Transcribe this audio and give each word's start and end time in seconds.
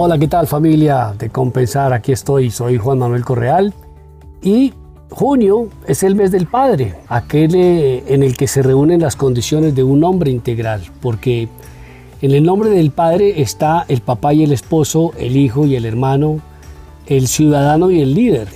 Hola, 0.00 0.16
¿qué 0.16 0.28
tal 0.28 0.46
familia 0.46 1.12
de 1.18 1.28
Compensar? 1.28 1.92
Aquí 1.92 2.12
estoy, 2.12 2.52
soy 2.52 2.78
Juan 2.78 3.00
Manuel 3.00 3.24
Correal 3.24 3.74
y 4.40 4.72
junio 5.10 5.70
es 5.88 6.04
el 6.04 6.14
mes 6.14 6.30
del 6.30 6.46
padre, 6.46 6.94
aquel 7.08 7.56
eh, 7.56 8.04
en 8.06 8.22
el 8.22 8.36
que 8.36 8.46
se 8.46 8.62
reúnen 8.62 9.00
las 9.00 9.16
condiciones 9.16 9.74
de 9.74 9.82
un 9.82 10.04
hombre 10.04 10.30
integral, 10.30 10.82
porque 11.02 11.48
en 12.22 12.30
el 12.30 12.44
nombre 12.44 12.70
del 12.70 12.92
padre 12.92 13.42
está 13.42 13.86
el 13.88 14.00
papá 14.00 14.32
y 14.34 14.44
el 14.44 14.52
esposo, 14.52 15.10
el 15.18 15.36
hijo 15.36 15.66
y 15.66 15.74
el 15.74 15.84
hermano, 15.84 16.38
el 17.08 17.26
ciudadano 17.26 17.90
y 17.90 18.00
el 18.00 18.14
líder. 18.14 18.46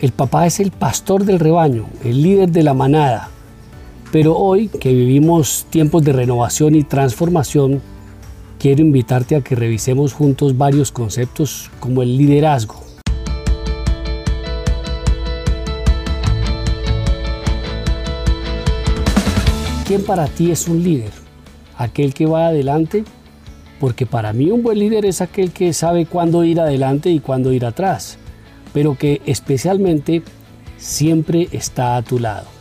El 0.00 0.10
papá 0.10 0.44
es 0.44 0.58
el 0.58 0.72
pastor 0.72 1.24
del 1.24 1.38
rebaño, 1.38 1.86
el 2.02 2.20
líder 2.20 2.50
de 2.50 2.64
la 2.64 2.74
manada. 2.74 3.28
Pero 4.10 4.36
hoy 4.36 4.66
que 4.66 4.92
vivimos 4.92 5.66
tiempos 5.70 6.02
de 6.02 6.14
renovación 6.14 6.74
y 6.74 6.82
transformación, 6.82 7.80
quiero 8.58 8.82
invitarte 8.82 9.36
a 9.36 9.40
que 9.40 9.54
revisemos 9.54 10.12
juntos 10.12 10.58
varios 10.58 10.90
conceptos 10.90 11.70
como 11.78 12.02
el 12.02 12.16
liderazgo. 12.16 12.82
¿Quién 19.86 20.04
para 20.04 20.26
ti 20.26 20.50
es 20.50 20.68
un 20.68 20.82
líder? 20.82 21.12
¿Aquel 21.78 22.12
que 22.12 22.26
va 22.26 22.48
adelante? 22.48 23.04
Porque 23.80 24.04
para 24.04 24.32
mí 24.32 24.50
un 24.50 24.62
buen 24.62 24.78
líder 24.78 25.06
es 25.06 25.20
aquel 25.20 25.52
que 25.52 25.72
sabe 25.72 26.04
cuándo 26.04 26.44
ir 26.44 26.60
adelante 26.60 27.10
y 27.10 27.20
cuándo 27.20 27.52
ir 27.52 27.64
atrás, 27.64 28.18
pero 28.74 28.98
que 28.98 29.22
especialmente 29.24 30.22
siempre 30.76 31.48
está 31.52 31.96
a 31.96 32.02
tu 32.02 32.18
lado. 32.18 32.57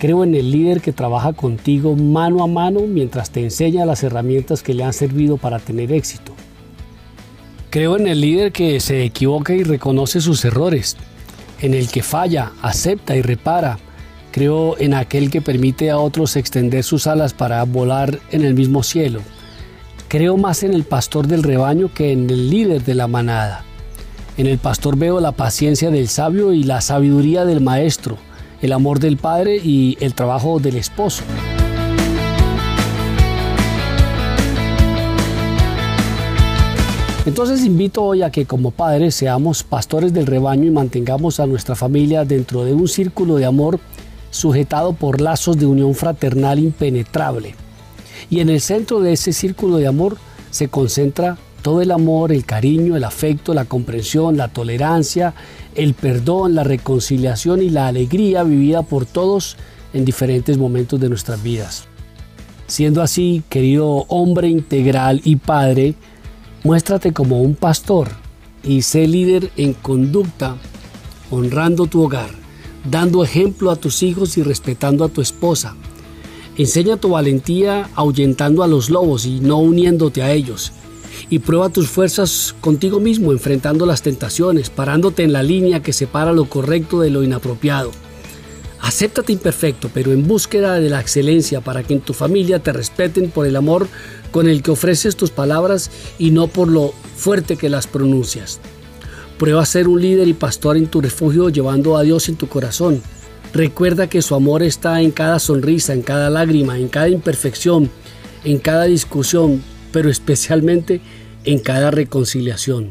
Creo 0.00 0.24
en 0.24 0.34
el 0.34 0.50
líder 0.50 0.80
que 0.80 0.94
trabaja 0.94 1.34
contigo 1.34 1.94
mano 1.94 2.42
a 2.42 2.46
mano 2.46 2.80
mientras 2.88 3.28
te 3.28 3.42
enseña 3.42 3.84
las 3.84 4.02
herramientas 4.02 4.62
que 4.62 4.72
le 4.72 4.82
han 4.82 4.94
servido 4.94 5.36
para 5.36 5.58
tener 5.58 5.92
éxito. 5.92 6.32
Creo 7.68 7.98
en 7.98 8.06
el 8.06 8.22
líder 8.22 8.50
que 8.50 8.80
se 8.80 9.04
equivoca 9.04 9.52
y 9.52 9.62
reconoce 9.62 10.22
sus 10.22 10.42
errores, 10.46 10.96
en 11.60 11.74
el 11.74 11.88
que 11.88 12.02
falla, 12.02 12.52
acepta 12.62 13.14
y 13.14 13.20
repara. 13.20 13.78
Creo 14.32 14.78
en 14.78 14.94
aquel 14.94 15.30
que 15.30 15.42
permite 15.42 15.90
a 15.90 15.98
otros 15.98 16.34
extender 16.36 16.82
sus 16.82 17.06
alas 17.06 17.34
para 17.34 17.62
volar 17.64 18.20
en 18.30 18.42
el 18.42 18.54
mismo 18.54 18.82
cielo. 18.82 19.20
Creo 20.08 20.38
más 20.38 20.62
en 20.62 20.72
el 20.72 20.84
pastor 20.84 21.26
del 21.26 21.42
rebaño 21.42 21.92
que 21.92 22.12
en 22.12 22.30
el 22.30 22.48
líder 22.48 22.84
de 22.84 22.94
la 22.94 23.06
manada. 23.06 23.64
En 24.38 24.46
el 24.46 24.56
pastor 24.56 24.96
veo 24.96 25.20
la 25.20 25.32
paciencia 25.32 25.90
del 25.90 26.08
sabio 26.08 26.54
y 26.54 26.62
la 26.62 26.80
sabiduría 26.80 27.44
del 27.44 27.60
maestro 27.60 28.16
el 28.62 28.72
amor 28.72 28.98
del 28.98 29.16
padre 29.16 29.56
y 29.56 29.96
el 30.00 30.14
trabajo 30.14 30.58
del 30.60 30.76
esposo. 30.76 31.22
Entonces 37.26 37.64
invito 37.64 38.02
hoy 38.02 38.22
a 38.22 38.30
que 38.30 38.46
como 38.46 38.70
padres 38.70 39.14
seamos 39.14 39.62
pastores 39.62 40.12
del 40.12 40.26
rebaño 40.26 40.64
y 40.64 40.70
mantengamos 40.70 41.38
a 41.38 41.46
nuestra 41.46 41.74
familia 41.74 42.24
dentro 42.24 42.64
de 42.64 42.72
un 42.72 42.88
círculo 42.88 43.36
de 43.36 43.44
amor 43.44 43.78
sujetado 44.30 44.94
por 44.94 45.20
lazos 45.20 45.58
de 45.58 45.66
unión 45.66 45.94
fraternal 45.94 46.58
impenetrable. 46.58 47.54
Y 48.30 48.40
en 48.40 48.48
el 48.48 48.60
centro 48.60 49.00
de 49.00 49.12
ese 49.12 49.32
círculo 49.32 49.76
de 49.76 49.86
amor 49.86 50.16
se 50.50 50.68
concentra 50.68 51.36
todo 51.60 51.80
el 51.80 51.90
amor, 51.90 52.32
el 52.32 52.44
cariño, 52.44 52.96
el 52.96 53.04
afecto, 53.04 53.54
la 53.54 53.64
comprensión, 53.64 54.36
la 54.36 54.48
tolerancia, 54.48 55.34
el 55.74 55.94
perdón, 55.94 56.54
la 56.54 56.64
reconciliación 56.64 57.62
y 57.62 57.70
la 57.70 57.86
alegría 57.86 58.42
vivida 58.42 58.82
por 58.82 59.06
todos 59.06 59.56
en 59.92 60.04
diferentes 60.04 60.58
momentos 60.58 60.98
de 61.00 61.08
nuestras 61.08 61.42
vidas. 61.42 61.84
Siendo 62.66 63.02
así, 63.02 63.42
querido 63.48 64.04
hombre 64.08 64.48
integral 64.48 65.20
y 65.24 65.36
padre, 65.36 65.94
muéstrate 66.62 67.12
como 67.12 67.40
un 67.40 67.54
pastor 67.54 68.08
y 68.62 68.82
sé 68.82 69.06
líder 69.06 69.50
en 69.56 69.72
conducta, 69.72 70.56
honrando 71.30 71.86
tu 71.86 72.02
hogar, 72.02 72.30
dando 72.88 73.24
ejemplo 73.24 73.70
a 73.70 73.76
tus 73.76 74.02
hijos 74.02 74.36
y 74.38 74.42
respetando 74.42 75.04
a 75.04 75.08
tu 75.08 75.20
esposa. 75.20 75.74
Enseña 76.56 76.96
tu 76.96 77.10
valentía 77.10 77.88
ahuyentando 77.94 78.62
a 78.62 78.68
los 78.68 78.90
lobos 78.90 79.24
y 79.24 79.40
no 79.40 79.58
uniéndote 79.58 80.22
a 80.22 80.32
ellos 80.32 80.72
y 81.30 81.38
prueba 81.38 81.70
tus 81.70 81.88
fuerzas 81.88 82.54
contigo 82.60 82.98
mismo, 83.00 83.32
enfrentando 83.32 83.86
las 83.86 84.02
tentaciones, 84.02 84.68
parándote 84.68 85.22
en 85.22 85.32
la 85.32 85.44
línea 85.44 85.80
que 85.80 85.92
separa 85.92 86.32
lo 86.32 86.46
correcto 86.46 87.00
de 87.00 87.10
lo 87.10 87.22
inapropiado. 87.22 87.92
Acéptate 88.80 89.32
imperfecto, 89.32 89.90
pero 89.94 90.12
en 90.12 90.26
búsqueda 90.26 90.80
de 90.80 90.90
la 90.90 91.00
excelencia 91.00 91.60
para 91.60 91.84
que 91.84 91.94
en 91.94 92.00
tu 92.00 92.14
familia 92.14 92.58
te 92.58 92.72
respeten 92.72 93.30
por 93.30 93.46
el 93.46 93.56
amor 93.56 93.86
con 94.32 94.48
el 94.48 94.62
que 94.62 94.72
ofreces 94.72 95.16
tus 95.16 95.30
palabras 95.30 95.90
y 96.18 96.30
no 96.30 96.48
por 96.48 96.68
lo 96.68 96.92
fuerte 97.16 97.56
que 97.56 97.68
las 97.68 97.86
pronuncias. 97.86 98.58
Prueba 99.38 99.62
a 99.62 99.66
ser 99.66 99.86
un 99.86 100.00
líder 100.00 100.28
y 100.28 100.34
pastor 100.34 100.76
en 100.76 100.86
tu 100.86 101.00
refugio 101.00 101.48
llevando 101.48 101.96
a 101.96 102.02
Dios 102.02 102.28
en 102.28 102.36
tu 102.36 102.48
corazón. 102.48 103.02
Recuerda 103.52 104.08
que 104.08 104.22
su 104.22 104.34
amor 104.34 104.62
está 104.62 105.00
en 105.00 105.10
cada 105.10 105.38
sonrisa, 105.38 105.92
en 105.92 106.02
cada 106.02 106.30
lágrima, 106.30 106.78
en 106.78 106.88
cada 106.88 107.08
imperfección, 107.08 107.90
en 108.44 108.58
cada 108.58 108.84
discusión, 108.84 109.62
pero 109.92 110.08
especialmente 110.08 111.00
en 111.44 111.58
cada 111.58 111.90
reconciliación. 111.90 112.90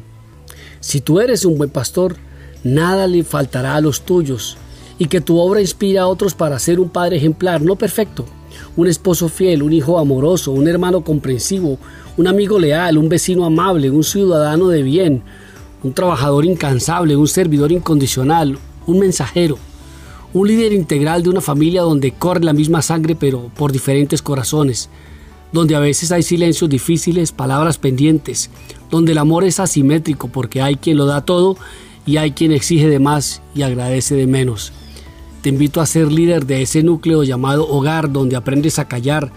Si 0.80 1.02
tú 1.02 1.20
eres 1.20 1.46
un 1.46 1.58
buen 1.58 1.70
pastor, 1.70 2.16
nada 2.64 3.08
le 3.08 3.24
faltará 3.24 3.76
a 3.76 3.82
los 3.82 4.02
tuyos 4.02 4.58
y 4.98 5.06
que 5.06 5.22
tu 5.22 5.40
obra 5.40 5.62
inspira 5.62 6.04
a 6.04 6.08
otros 6.08 6.34
para 6.34 6.60
ser 6.60 6.80
un 6.80 6.90
padre 6.90 7.18
ejemplar, 7.18 7.62
no 7.62 7.76
perfecto, 7.76 8.26
un 8.76 8.88
esposo 8.88 9.30
fiel, 9.30 9.64
un 9.64 9.74
hijo 9.74 10.00
amoroso, 10.00 10.52
un 10.52 10.68
hermano 10.68 11.04
comprensivo, 11.04 11.78
un 12.18 12.28
amigo 12.28 12.60
leal, 12.60 12.98
un 12.98 13.10
vecino 13.10 13.46
amable, 13.46 13.90
un 13.90 14.04
ciudadano 14.04 14.68
de 14.68 14.84
bien, 14.84 15.24
un 15.84 15.94
trabajador 15.94 16.46
incansable, 16.46 17.16
un 17.16 17.28
servidor 17.28 17.72
incondicional, 17.72 18.58
un 18.88 19.00
mensajero, 19.00 19.58
un 20.34 20.48
líder 20.48 20.74
integral 20.74 21.24
de 21.24 21.30
una 21.30 21.42
familia 21.42 21.82
donde 21.82 22.12
corre 22.12 22.44
la 22.44 22.54
misma 22.54 22.82
sangre 22.82 23.16
pero 23.16 23.50
por 23.56 23.72
diferentes 23.72 24.22
corazones, 24.22 24.90
donde 25.52 25.76
a 25.76 25.80
veces 25.80 26.12
hay 26.12 26.24
silencios 26.24 26.70
difíciles, 26.70 27.32
palabras 27.32 27.78
pendientes, 27.78 28.50
donde 28.90 29.14
el 29.14 29.18
amor 29.18 29.44
es 29.44 29.60
asimétrico 29.60 30.28
porque 30.28 30.62
hay 30.62 30.76
quien 30.76 30.98
lo 30.98 31.06
da 31.06 31.22
todo 31.22 31.58
y 32.06 32.18
hay 32.18 32.32
quien 32.32 32.52
exige 32.52 32.88
de 32.88 33.00
más 33.00 33.42
y 33.56 33.64
agradece 33.64 34.16
de 34.16 34.28
menos. 34.28 34.72
Te 35.42 35.50
invito 35.50 35.80
a 35.80 35.86
ser 35.86 36.12
líder 36.12 36.46
de 36.46 36.62
ese 36.62 36.84
núcleo 36.84 37.24
llamado 37.24 37.68
hogar 37.68 38.12
donde 38.12 38.36
aprendes 38.36 38.78
a 38.78 38.88
callar, 38.88 39.32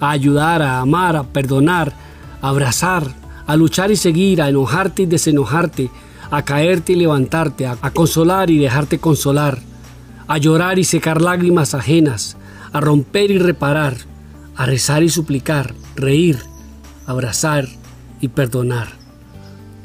a 0.00 0.10
ayudar, 0.10 0.62
a 0.62 0.80
amar, 0.80 1.16
a 1.16 1.24
perdonar, 1.24 1.94
a 2.42 2.48
abrazar, 2.48 3.14
a 3.46 3.56
luchar 3.56 3.90
y 3.90 3.96
seguir, 3.96 4.42
a 4.42 4.48
enojarte 4.48 5.02
y 5.02 5.06
desenojarte, 5.06 5.90
a 6.30 6.42
caerte 6.44 6.92
y 6.92 6.96
levantarte, 6.96 7.66
a, 7.66 7.76
consolar 7.92 8.50
y 8.50 8.58
dejarte 8.58 8.98
consolar, 8.98 9.60
a 10.26 10.38
llorar 10.38 10.78
y 10.78 10.84
secar 10.84 11.22
lágrimas 11.22 11.74
ajenas, 11.74 12.36
a 12.72 12.80
romper 12.80 13.30
y 13.30 13.38
reparar, 13.38 13.96
a 14.56 14.66
rezar 14.66 15.02
y 15.02 15.08
suplicar, 15.08 15.74
reír, 15.94 16.38
abrazar 17.06 17.66
y 18.20 18.28
perdonar. 18.28 18.88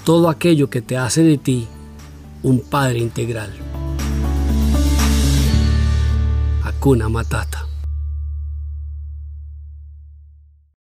Todo 0.06 0.30
aquello 0.30 0.70
que 0.70 0.82
te 0.82 0.98
hace 0.98 1.24
de 1.24 1.38
ti 1.38 1.68
un 2.44 2.62
Padre 2.62 3.00
integral. 3.00 3.52
Hakuna 6.64 7.10
Matata. 7.10 7.71